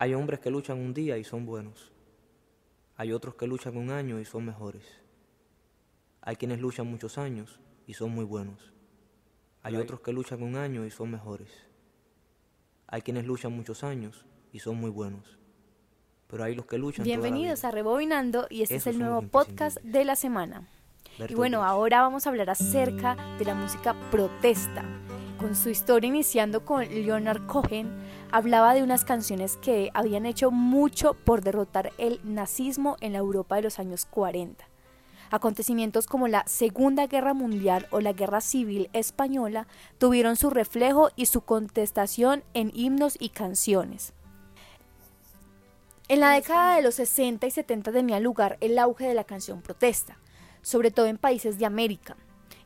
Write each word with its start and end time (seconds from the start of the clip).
Hay 0.00 0.14
hombres 0.14 0.38
que 0.38 0.50
luchan 0.50 0.78
un 0.78 0.94
día 0.94 1.18
y 1.18 1.24
son 1.24 1.44
buenos. 1.44 1.90
Hay 2.96 3.12
otros 3.12 3.34
que 3.34 3.48
luchan 3.48 3.76
un 3.76 3.90
año 3.90 4.20
y 4.20 4.24
son 4.24 4.44
mejores. 4.44 4.84
Hay 6.20 6.36
quienes 6.36 6.60
luchan 6.60 6.86
muchos 6.86 7.18
años 7.18 7.58
y 7.84 7.94
son 7.94 8.12
muy 8.12 8.24
buenos. 8.24 8.72
Hay 9.62 9.74
otros 9.74 10.00
que 10.00 10.12
luchan 10.12 10.42
un 10.42 10.54
año 10.54 10.86
y 10.86 10.90
son 10.92 11.10
mejores. 11.10 11.50
Hay 12.86 13.02
quienes 13.02 13.26
luchan 13.26 13.52
muchos 13.52 13.82
años 13.82 14.24
y 14.52 14.60
son 14.60 14.76
muy 14.76 14.90
buenos. 14.90 15.36
Pero 16.28 16.44
hay 16.44 16.54
los 16.54 16.66
que 16.66 16.78
luchan. 16.78 17.04
Bienvenidos 17.04 17.64
a 17.64 17.72
Rebobinando 17.72 18.46
y 18.50 18.62
este 18.62 18.76
es 18.76 18.86
el 18.86 19.00
nuevo 19.00 19.22
podcast 19.22 19.78
de 19.82 20.04
la 20.04 20.14
semana. 20.14 20.68
y 21.28 21.34
bueno, 21.34 21.64
ahora 21.64 22.02
vamos 22.02 22.24
a 22.26 22.30
hablar 22.30 22.50
acerca 22.50 23.16
de 23.38 23.44
la 23.44 23.54
música 23.54 23.96
protesta 24.12 24.84
con 25.38 25.54
su 25.54 25.70
historia 25.70 26.08
iniciando 26.08 26.64
con 26.64 26.86
Leonard 26.86 27.46
Cohen, 27.46 27.88
hablaba 28.30 28.74
de 28.74 28.82
unas 28.82 29.04
canciones 29.04 29.56
que 29.56 29.90
habían 29.94 30.26
hecho 30.26 30.50
mucho 30.50 31.14
por 31.14 31.42
derrotar 31.42 31.92
el 31.96 32.20
nazismo 32.24 32.96
en 33.00 33.14
la 33.14 33.20
Europa 33.20 33.56
de 33.56 33.62
los 33.62 33.78
años 33.78 34.04
40. 34.04 34.68
Acontecimientos 35.30 36.06
como 36.06 36.28
la 36.28 36.44
Segunda 36.46 37.06
Guerra 37.06 37.34
Mundial 37.34 37.86
o 37.90 38.00
la 38.00 38.12
Guerra 38.12 38.40
Civil 38.40 38.90
Española 38.92 39.66
tuvieron 39.98 40.36
su 40.36 40.50
reflejo 40.50 41.10
y 41.16 41.26
su 41.26 41.42
contestación 41.42 42.42
en 42.54 42.72
himnos 42.74 43.16
y 43.18 43.30
canciones. 43.30 44.12
En 46.08 46.20
la 46.20 46.32
década 46.32 46.76
de 46.76 46.82
los 46.82 46.94
60 46.96 47.46
y 47.46 47.50
70 47.50 47.92
tenía 47.92 48.20
lugar 48.20 48.56
el 48.60 48.78
auge 48.78 49.06
de 49.06 49.14
la 49.14 49.24
canción 49.24 49.60
protesta, 49.60 50.18
sobre 50.62 50.90
todo 50.90 51.06
en 51.06 51.18
países 51.18 51.58
de 51.58 51.66
América, 51.66 52.16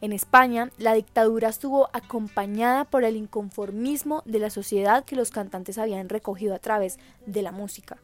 en 0.00 0.12
España, 0.12 0.70
la 0.78 0.94
dictadura 0.94 1.48
estuvo 1.48 1.88
acompañada 1.92 2.84
por 2.84 3.04
el 3.04 3.16
inconformismo 3.16 4.22
de 4.24 4.38
la 4.38 4.50
sociedad 4.50 5.04
que 5.04 5.16
los 5.16 5.30
cantantes 5.30 5.78
habían 5.78 6.08
recogido 6.08 6.54
a 6.54 6.58
través 6.58 6.98
de 7.26 7.42
la 7.42 7.52
música. 7.52 7.98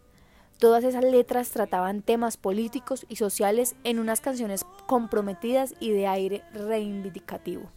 Todas 0.59 0.83
esas 0.83 1.05
letras 1.05 1.51
trataban 1.51 2.03
temas 2.03 2.37
políticos 2.37 3.07
y 3.09 3.17
sociales 3.17 3.77
en 3.85 3.99
unas 4.01 4.21
canciones 4.21 4.65
comprometidas 4.87 5.75
y 5.79 5.91
de 5.91 6.09
aire 6.09 6.43
reivindicativo. 6.53 7.71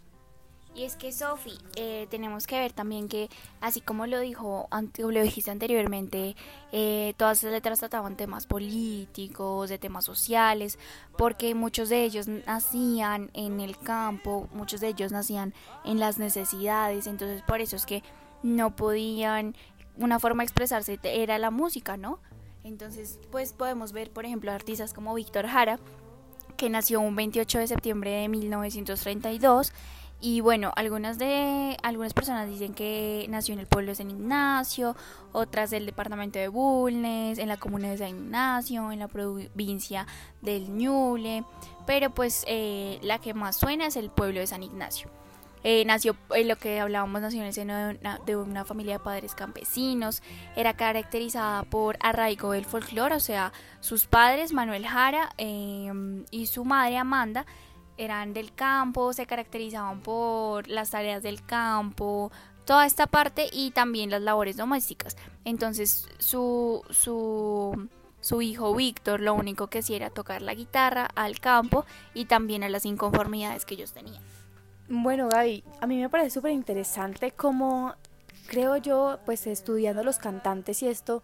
Y 0.74 0.84
es 0.84 0.96
que, 0.96 1.12
Sofi, 1.12 1.58
eh, 1.76 2.06
tenemos 2.10 2.46
que 2.46 2.58
ver 2.58 2.72
también 2.72 3.06
que, 3.06 3.28
así 3.60 3.82
como 3.82 4.06
lo 4.06 4.20
dijo, 4.20 4.68
lo 4.96 5.22
dijiste 5.22 5.50
anteriormente, 5.50 6.34
eh, 6.72 7.12
todas 7.18 7.38
esas 7.38 7.52
letras 7.52 7.78
trataban 7.80 8.16
temas 8.16 8.46
políticos, 8.46 9.68
de 9.68 9.76
temas 9.76 10.06
sociales, 10.06 10.78
porque 11.18 11.54
muchos 11.54 11.90
de 11.90 12.04
ellos 12.04 12.26
nacían 12.26 13.30
en 13.34 13.60
el 13.60 13.76
campo, 13.76 14.48
muchos 14.54 14.80
de 14.80 14.88
ellos 14.88 15.12
nacían 15.12 15.52
en 15.84 16.00
las 16.00 16.18
necesidades, 16.18 17.06
entonces 17.06 17.42
por 17.42 17.60
eso 17.60 17.76
es 17.76 17.84
que 17.84 18.02
no 18.42 18.74
podían, 18.74 19.54
una 19.98 20.18
forma 20.18 20.42
de 20.42 20.46
expresarse 20.46 20.98
era 21.02 21.36
la 21.36 21.50
música, 21.50 21.98
¿no? 21.98 22.18
Entonces, 22.64 23.18
pues 23.30 23.52
podemos 23.52 23.92
ver, 23.92 24.10
por 24.10 24.24
ejemplo, 24.24 24.52
artistas 24.52 24.94
como 24.94 25.14
Víctor 25.14 25.48
Jara, 25.48 25.78
que 26.56 26.70
nació 26.70 27.00
un 27.00 27.16
28 27.16 27.58
de 27.58 27.66
septiembre 27.66 28.10
de 28.10 28.28
1932, 28.28 29.72
y 30.24 30.40
bueno, 30.40 30.72
algunas 30.76 31.18
de 31.18 31.76
algunas 31.82 32.14
personas 32.14 32.48
dicen 32.48 32.74
que 32.74 33.26
nació 33.28 33.54
en 33.54 33.58
el 33.58 33.66
pueblo 33.66 33.90
de 33.90 33.96
San 33.96 34.08
Ignacio, 34.08 34.94
otras 35.32 35.70
del 35.70 35.84
departamento 35.84 36.38
de 36.38 36.46
Bulnes, 36.46 37.38
en 37.38 37.48
la 37.48 37.56
comuna 37.56 37.90
de 37.90 37.98
San 37.98 38.10
Ignacio, 38.10 38.92
en 38.92 39.00
la 39.00 39.08
provincia 39.08 40.06
del 40.40 40.70
Ñuble, 40.76 41.42
pero 41.86 42.10
pues 42.10 42.44
eh, 42.46 43.00
la 43.02 43.18
que 43.18 43.34
más 43.34 43.56
suena 43.56 43.86
es 43.86 43.96
el 43.96 44.10
pueblo 44.10 44.38
de 44.38 44.46
San 44.46 44.62
Ignacio. 44.62 45.10
Eh, 45.64 45.84
nació 45.86 46.16
en 46.34 46.46
lo 46.46 46.56
que 46.56 46.78
hablábamos, 46.78 47.20
nació 47.20 47.40
en 47.40 47.46
el 47.46 47.52
seno 47.52 47.76
de 47.76 47.98
una, 48.00 48.18
de 48.24 48.36
una, 48.36 48.64
familia 48.64 48.94
de 48.94 49.04
padres 49.04 49.34
campesinos, 49.34 50.22
era 50.54 50.74
caracterizada 50.74 51.64
por 51.64 51.98
arraigo 52.00 52.52
del 52.52 52.64
folclore, 52.64 53.16
o 53.16 53.20
sea, 53.20 53.52
sus 53.80 54.06
padres, 54.06 54.52
Manuel 54.52 54.86
Jara 54.86 55.30
eh, 55.38 55.92
y 56.30 56.46
su 56.46 56.64
madre 56.64 56.96
Amanda, 56.96 57.44
eran 57.96 58.34
del 58.34 58.52
campo, 58.54 59.12
se 59.12 59.26
caracterizaban 59.26 60.00
por 60.00 60.68
las 60.68 60.90
tareas 60.90 61.22
del 61.22 61.44
campo, 61.44 62.30
toda 62.64 62.86
esta 62.86 63.06
parte 63.06 63.48
y 63.52 63.70
también 63.72 64.10
las 64.10 64.22
labores 64.22 64.56
domésticas. 64.56 65.16
Entonces 65.44 66.08
su, 66.18 66.82
su, 66.90 67.88
su 68.20 68.42
hijo 68.42 68.74
Víctor 68.74 69.20
lo 69.20 69.34
único 69.34 69.66
que 69.66 69.80
hacía 69.80 69.96
era 69.96 70.10
tocar 70.10 70.42
la 70.42 70.54
guitarra 70.54 71.08
al 71.14 71.40
campo 71.40 71.84
y 72.14 72.26
también 72.26 72.62
a 72.62 72.68
las 72.68 72.86
inconformidades 72.86 73.64
que 73.64 73.74
ellos 73.74 73.92
tenían. 73.92 74.22
Bueno, 74.88 75.28
Gaby, 75.28 75.64
a 75.80 75.86
mí 75.86 76.00
me 76.00 76.08
parece 76.08 76.30
súper 76.30 76.52
interesante 76.52 77.30
cómo 77.30 77.94
creo 78.46 78.76
yo, 78.76 79.18
pues 79.24 79.46
estudiando 79.46 80.04
los 80.04 80.18
cantantes 80.18 80.82
y 80.82 80.88
esto, 80.88 81.22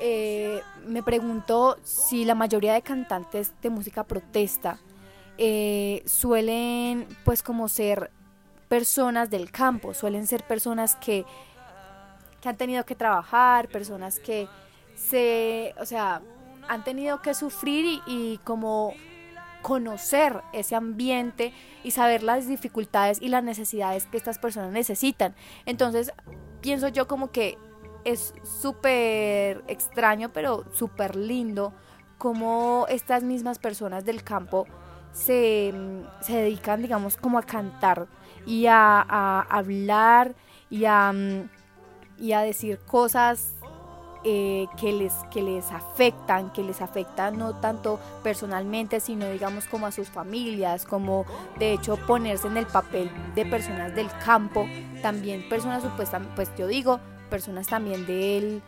eh, 0.00 0.60
me 0.86 1.02
pregunto 1.02 1.78
si 1.84 2.24
la 2.24 2.34
mayoría 2.34 2.74
de 2.74 2.82
cantantes 2.82 3.52
de 3.62 3.70
música 3.70 4.04
protesta 4.04 4.78
eh, 5.38 6.02
suelen 6.06 7.06
pues 7.24 7.42
como 7.42 7.68
ser 7.68 8.10
personas 8.68 9.30
del 9.30 9.50
campo, 9.50 9.94
suelen 9.94 10.26
ser 10.26 10.42
personas 10.42 10.96
que, 10.96 11.24
que 12.40 12.48
han 12.48 12.56
tenido 12.56 12.84
que 12.84 12.94
trabajar, 12.94 13.68
personas 13.68 14.18
que 14.18 14.48
se, 14.94 15.74
o 15.78 15.86
sea, 15.86 16.22
han 16.68 16.84
tenido 16.84 17.22
que 17.22 17.34
sufrir 17.34 18.00
y, 18.06 18.38
como 18.44 18.94
conocer 19.62 20.42
ese 20.52 20.76
ambiente 20.76 21.52
y 21.82 21.90
saber 21.90 22.22
las 22.22 22.46
dificultades 22.46 23.20
y 23.20 23.28
las 23.28 23.42
necesidades 23.42 24.06
que 24.06 24.16
estas 24.16 24.38
personas 24.38 24.70
necesitan. 24.70 25.34
Entonces, 25.64 26.12
pienso 26.60 26.86
yo 26.88 27.08
como 27.08 27.32
que 27.32 27.58
es 28.04 28.32
súper 28.44 29.64
extraño, 29.66 30.30
pero 30.32 30.64
súper 30.72 31.16
lindo 31.16 31.72
como 32.16 32.86
estas 32.88 33.24
mismas 33.24 33.58
personas 33.58 34.04
del 34.04 34.22
campo 34.22 34.66
se, 35.16 35.72
se 36.20 36.36
dedican, 36.36 36.82
digamos, 36.82 37.16
como 37.16 37.38
a 37.38 37.42
cantar 37.42 38.06
y 38.44 38.66
a, 38.66 39.40
hablar 39.40 40.34
y 40.68 40.84
a, 40.84 41.12
y 42.18 42.32
a 42.32 42.40
decir 42.42 42.78
cosas 42.80 43.54
eh, 44.24 44.66
que, 44.78 44.92
les, 44.92 45.14
que 45.32 45.40
les 45.40 45.72
afectan, 45.72 46.52
que 46.52 46.62
les 46.62 46.82
afectan 46.82 47.38
no 47.38 47.56
tanto 47.60 47.98
personalmente, 48.22 49.00
sino 49.00 49.26
digamos 49.30 49.66
como 49.66 49.86
a 49.86 49.92
sus 49.92 50.08
familias, 50.08 50.84
como 50.84 51.24
de 51.58 51.72
hecho 51.72 51.96
ponerse 51.96 52.48
en 52.48 52.58
el 52.58 52.66
papel 52.66 53.10
de 53.34 53.46
personas 53.46 53.94
del 53.94 54.08
campo, 54.22 54.66
también 55.00 55.48
personas 55.48 55.82
supuestamente, 55.82 56.34
pues 56.36 56.50
yo 56.58 56.66
digo, 56.66 57.00
personas 57.30 57.68
también 57.68 58.04
del 58.04 58.62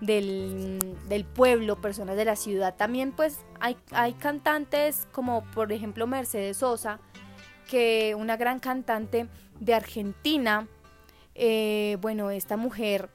del, 0.00 1.26
pueblo, 1.34 1.80
personas 1.80 2.16
de 2.16 2.24
la 2.24 2.36
ciudad. 2.36 2.74
También 2.76 3.12
pues 3.12 3.38
hay, 3.60 3.76
hay 3.92 4.14
cantantes 4.14 5.06
como 5.12 5.44
por 5.52 5.72
ejemplo 5.72 6.06
Mercedes 6.06 6.58
Sosa, 6.58 7.00
que 7.68 8.14
una 8.16 8.36
gran 8.36 8.58
cantante 8.58 9.28
de 9.60 9.74
Argentina, 9.74 10.66
eh, 11.34 11.98
bueno, 12.00 12.30
esta 12.30 12.56
mujer 12.56 13.10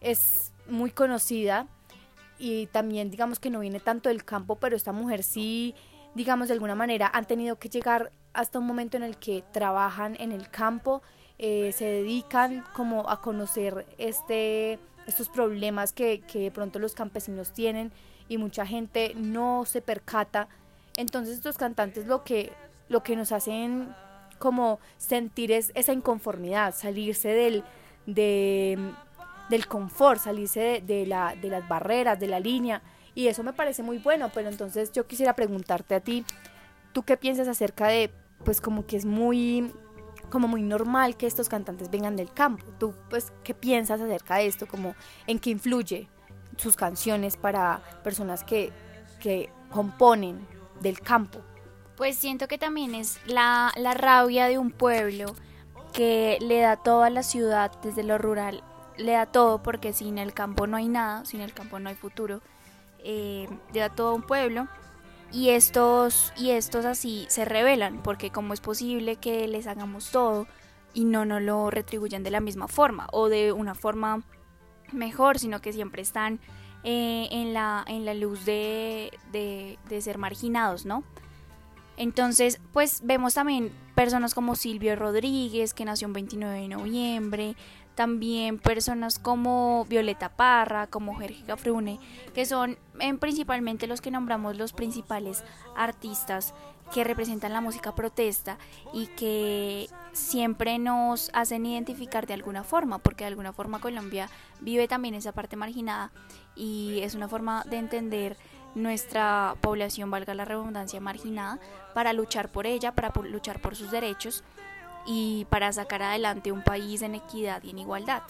es 0.00 0.52
muy 0.68 0.90
conocida 0.90 1.66
y 2.38 2.66
también 2.66 3.10
digamos 3.10 3.38
que 3.38 3.50
no 3.50 3.60
viene 3.60 3.80
tanto 3.80 4.08
del 4.08 4.24
campo, 4.24 4.56
pero 4.56 4.76
esta 4.76 4.92
mujer 4.92 5.22
sí, 5.22 5.74
digamos 6.14 6.48
de 6.48 6.54
alguna 6.54 6.74
manera, 6.74 7.10
han 7.12 7.24
tenido 7.24 7.58
que 7.58 7.68
llegar 7.68 8.12
hasta 8.34 8.58
un 8.58 8.66
momento 8.66 8.96
en 8.96 9.02
el 9.02 9.16
que 9.16 9.42
trabajan 9.52 10.16
en 10.20 10.32
el 10.32 10.50
campo, 10.50 11.02
eh, 11.38 11.72
se 11.72 11.86
dedican 11.86 12.64
como 12.74 13.08
a 13.08 13.20
conocer 13.20 13.86
este 13.98 14.78
estos 15.06 15.28
problemas 15.28 15.92
que, 15.92 16.20
que 16.20 16.40
de 16.40 16.50
pronto 16.50 16.78
los 16.78 16.94
campesinos 16.94 17.52
tienen 17.52 17.92
y 18.28 18.38
mucha 18.38 18.66
gente 18.66 19.12
no 19.16 19.64
se 19.66 19.80
percata. 19.80 20.48
Entonces 20.96 21.36
estos 21.36 21.56
cantantes 21.56 22.06
lo 22.06 22.24
que, 22.24 22.52
lo 22.88 23.02
que 23.02 23.16
nos 23.16 23.32
hacen 23.32 23.94
como 24.38 24.80
sentir 24.98 25.52
es 25.52 25.72
esa 25.74 25.92
inconformidad, 25.92 26.74
salirse 26.74 27.28
del, 27.28 27.64
del 28.06 29.66
confort, 29.68 30.20
salirse 30.20 30.82
de, 30.86 31.06
la, 31.06 31.34
de 31.40 31.48
las 31.48 31.66
barreras, 31.68 32.18
de 32.20 32.26
la 32.26 32.40
línea. 32.40 32.82
Y 33.14 33.28
eso 33.28 33.42
me 33.42 33.52
parece 33.52 33.82
muy 33.82 33.98
bueno, 33.98 34.30
pero 34.34 34.48
entonces 34.48 34.92
yo 34.92 35.06
quisiera 35.06 35.34
preguntarte 35.34 35.94
a 35.94 36.00
ti, 36.00 36.24
¿tú 36.92 37.02
qué 37.02 37.16
piensas 37.16 37.48
acerca 37.48 37.88
de, 37.88 38.10
pues 38.44 38.60
como 38.60 38.86
que 38.86 38.96
es 38.96 39.06
muy 39.06 39.72
como 40.30 40.48
muy 40.48 40.62
normal 40.62 41.16
que 41.16 41.26
estos 41.26 41.48
cantantes 41.48 41.90
vengan 41.90 42.16
del 42.16 42.32
campo. 42.32 42.64
¿Tú 42.78 42.94
pues 43.08 43.32
qué 43.44 43.54
piensas 43.54 44.00
acerca 44.00 44.36
de 44.36 44.46
esto? 44.46 44.66
Como 44.66 44.94
en 45.26 45.38
qué 45.38 45.50
influye 45.50 46.08
sus 46.56 46.76
canciones 46.76 47.36
para 47.36 47.80
personas 48.02 48.44
que, 48.44 48.72
que 49.20 49.50
componen 49.70 50.46
del 50.80 51.00
campo? 51.00 51.40
Pues 51.96 52.16
siento 52.16 52.48
que 52.48 52.58
también 52.58 52.94
es 52.94 53.18
la, 53.26 53.72
la 53.76 53.94
rabia 53.94 54.46
de 54.46 54.58
un 54.58 54.70
pueblo 54.70 55.34
que 55.92 56.38
le 56.40 56.60
da 56.60 56.76
todo 56.76 57.02
a 57.04 57.10
la 57.10 57.22
ciudad 57.22 57.72
desde 57.82 58.02
lo 58.02 58.18
rural, 58.18 58.62
le 58.98 59.12
da 59.12 59.26
todo 59.26 59.62
porque 59.62 59.92
sin 59.94 60.18
el 60.18 60.34
campo 60.34 60.66
no 60.66 60.76
hay 60.76 60.88
nada, 60.88 61.24
sin 61.24 61.40
el 61.40 61.54
campo 61.54 61.78
no 61.78 61.88
hay 61.88 61.94
futuro, 61.94 62.42
eh, 62.98 63.48
le 63.72 63.80
da 63.80 63.88
todo 63.88 64.08
a 64.08 64.12
un 64.12 64.22
pueblo 64.22 64.68
y 65.32 65.50
estos, 65.50 66.32
y 66.36 66.50
estos 66.50 66.84
así 66.84 67.26
se 67.28 67.44
rebelan, 67.44 68.02
porque 68.02 68.30
cómo 68.30 68.54
es 68.54 68.60
posible 68.60 69.16
que 69.16 69.46
les 69.48 69.66
hagamos 69.66 70.10
todo 70.10 70.46
y 70.94 71.04
no 71.04 71.24
nos 71.24 71.42
lo 71.42 71.70
retribuyan 71.70 72.22
de 72.22 72.30
la 72.30 72.40
misma 72.40 72.68
forma 72.68 73.08
o 73.12 73.28
de 73.28 73.52
una 73.52 73.74
forma 73.74 74.22
mejor, 74.92 75.38
sino 75.38 75.60
que 75.60 75.72
siempre 75.72 76.02
están 76.02 76.40
eh, 76.84 77.28
en, 77.30 77.52
la, 77.52 77.84
en 77.86 78.04
la 78.04 78.14
luz 78.14 78.44
de, 78.44 79.10
de, 79.32 79.78
de 79.88 80.00
ser 80.00 80.18
marginados, 80.18 80.86
¿no? 80.86 81.04
Entonces, 81.96 82.60
pues 82.72 83.00
vemos 83.04 83.34
también 83.34 83.72
personas 83.94 84.34
como 84.34 84.54
Silvio 84.54 84.96
Rodríguez, 84.96 85.74
que 85.74 85.84
nació 85.84 86.08
el 86.08 86.14
29 86.14 86.60
de 86.60 86.68
noviembre, 86.68 87.56
también 87.96 88.58
personas 88.58 89.18
como 89.18 89.86
Violeta 89.86 90.28
Parra, 90.28 90.86
como 90.86 91.14
Jorge 91.14 91.42
Gafrune, 91.46 91.98
que 92.34 92.44
son 92.44 92.78
en, 93.00 93.18
principalmente 93.18 93.86
los 93.86 94.00
que 94.00 94.10
nombramos 94.10 94.56
los 94.56 94.72
principales 94.72 95.42
artistas 95.74 96.54
que 96.92 97.04
representan 97.04 97.52
la 97.52 97.60
música 97.60 97.94
protesta 97.94 98.58
y 98.92 99.06
que 99.08 99.88
siempre 100.12 100.78
nos 100.78 101.30
hacen 101.32 101.66
identificar 101.66 102.26
de 102.26 102.34
alguna 102.34 102.62
forma, 102.62 102.98
porque 102.98 103.24
de 103.24 103.28
alguna 103.28 103.54
forma 103.54 103.80
Colombia 103.80 104.28
vive 104.60 104.86
también 104.86 105.14
esa 105.14 105.32
parte 105.32 105.56
marginada 105.56 106.12
y 106.54 107.00
es 107.02 107.14
una 107.14 107.28
forma 107.28 107.64
de 107.64 107.78
entender 107.78 108.36
nuestra 108.74 109.56
población, 109.62 110.10
valga 110.10 110.34
la 110.34 110.44
redundancia, 110.44 111.00
marginada, 111.00 111.58
para 111.94 112.12
luchar 112.12 112.52
por 112.52 112.66
ella, 112.66 112.92
para 112.92 113.10
luchar 113.22 113.60
por 113.62 113.74
sus 113.74 113.90
derechos 113.90 114.44
y 115.06 115.46
para 115.46 115.72
sacar 115.72 116.02
adelante 116.02 116.52
un 116.52 116.62
país 116.62 117.02
en 117.02 117.14
equidad 117.14 117.62
y 117.62 117.70
en 117.70 117.78
igualdad. 117.78 118.22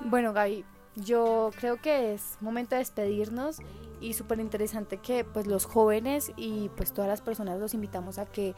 Bueno, 0.00 0.32
Gaby, 0.32 0.64
yo 0.96 1.50
creo 1.58 1.76
que 1.80 2.14
es 2.14 2.38
momento 2.40 2.74
de 2.74 2.80
despedirnos 2.80 3.58
y 4.00 4.14
súper 4.14 4.40
interesante 4.40 4.96
que 4.96 5.24
pues 5.24 5.46
los 5.46 5.66
jóvenes 5.66 6.32
y 6.36 6.70
pues 6.76 6.92
todas 6.92 7.08
las 7.08 7.20
personas 7.20 7.60
los 7.60 7.74
invitamos 7.74 8.18
a 8.18 8.26
que 8.26 8.54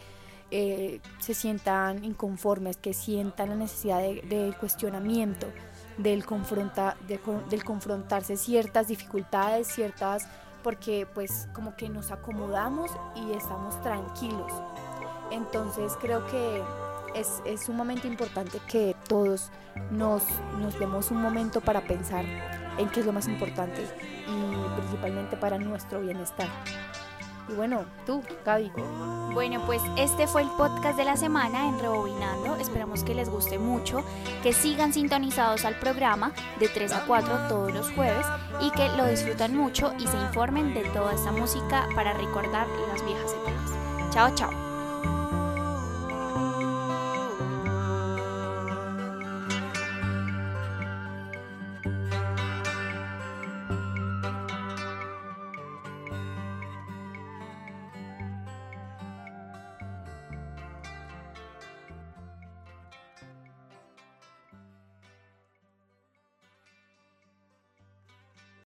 eh, 0.51 1.01
se 1.19 1.35
sientan 1.35 2.05
inconformes, 2.05 2.77
que 2.77 2.93
sientan 2.93 3.49
la 3.49 3.57
necesidad 3.57 4.01
del 4.01 4.57
cuestionamiento, 4.57 5.47
del, 5.97 6.25
confronta, 6.25 6.97
del 7.49 7.65
confrontarse 7.65 8.37
ciertas 8.37 8.89
dificultades, 8.89 9.67
ciertas 9.67 10.29
porque 10.63 11.07
pues 11.13 11.49
como 11.55 11.75
que 11.75 11.89
nos 11.89 12.11
acomodamos 12.13 12.91
y 13.17 13.33
estamos 13.33 13.81
tranquilos. 13.83 14.53
Entonces 15.31 15.95
creo 16.01 16.27
que 16.27 16.63
es, 17.15 17.43
es 17.45 17.65
sumamente 17.65 18.09
importante 18.09 18.59
que 18.69 18.97
todos 19.09 19.51
nos, 19.91 20.23
nos 20.59 20.79
demos 20.79 21.11
un 21.11 21.23
momento 21.23 21.61
para 21.61 21.83
pensar 21.83 22.25
en 22.79 22.89
qué 22.91 23.01
es 23.01 23.07
lo 23.07 23.13
más 23.13 23.29
importante 23.29 23.83
y 24.27 24.81
principalmente 24.81 25.37
para 25.37 25.59
nuestro 25.59 26.01
bienestar. 26.01 26.49
Y 27.49 27.55
bueno, 27.55 27.85
tú, 28.07 28.23
Gaby. 28.45 28.71
Bueno, 29.35 29.63
pues 29.67 29.83
este 29.97 30.27
fue 30.27 30.43
el 30.43 30.49
podcast 30.51 30.97
de 30.97 31.05
la 31.05 31.17
semana 31.17 31.69
en 31.69 31.79
Rebobinando. 31.79 32.57
Esperamos 32.57 33.03
que 33.03 33.15
les 33.15 33.29
guste 33.29 33.59
mucho, 33.59 34.05
que 34.43 34.53
sigan 34.53 34.93
sintonizados 34.93 35.65
al 35.65 35.79
programa 35.79 36.33
de 36.61 36.69
3 36.69 36.93
a 36.93 37.05
4 37.07 37.49
todos 37.49 37.73
los 37.73 37.91
jueves 37.93 38.27
y 38.61 38.71
que 38.71 38.89
lo 38.91 39.07
disfrutan 39.07 39.57
mucho 39.57 39.93
y 39.99 40.07
se 40.07 40.17
informen 40.19 40.75
de 40.75 40.85
toda 40.91 41.15
esta 41.15 41.33
música 41.33 41.89
para 41.95 42.13
recordar 42.13 42.67
las 42.89 43.05
viejas 43.05 43.33
épocas. 43.33 44.13
Chao, 44.13 44.35
chao. 44.35 44.72